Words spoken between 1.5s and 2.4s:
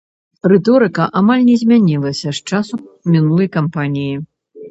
змянілася